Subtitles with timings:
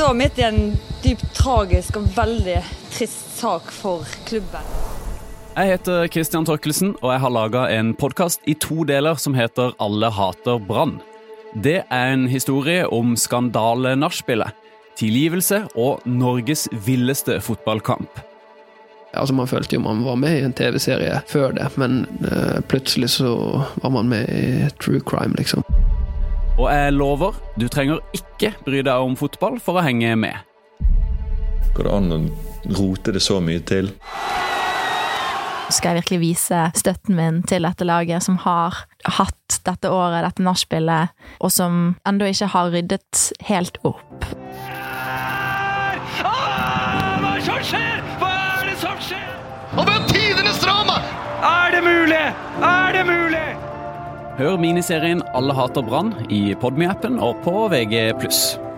[0.00, 0.60] står midt i en
[1.04, 2.54] dypt tragisk og veldig
[2.88, 4.70] trist sak for klubben.
[5.52, 9.74] Jeg heter Christian Torkelsen, og jeg har laga en podkast i to deler som heter
[9.76, 11.02] Alle hater Brann.
[11.52, 14.56] Det er en historie om skandale-nachspielet,
[14.96, 18.24] tilgivelse og Norges villeste fotballkamp.
[19.12, 23.18] Altså Man følte jo man var med i en TV-serie før det, men uh, plutselig
[23.18, 23.36] så
[23.82, 25.66] var man med i true crime, liksom.
[26.60, 30.36] Og jeg lover, du trenger ikke bry deg om fotball for å henge med.
[31.72, 32.18] Går det an å
[32.76, 33.88] rote det så mye til?
[35.72, 40.44] Skal jeg virkelig vise støtten min til dette laget, som har hatt dette året, dette
[40.44, 44.28] nachspielet, og som ennå ikke har ryddet helt opp?
[46.20, 48.04] Ah, hva er det som skjer?
[48.20, 49.32] Hva er det som skjer?
[49.78, 51.00] Og vi har tidenes drama!
[51.40, 52.24] Er det mulig?
[52.60, 53.46] Er det mulig?
[54.40, 58.69] Hør miniserien Alle hater Brann i Podmy-appen og på VG+.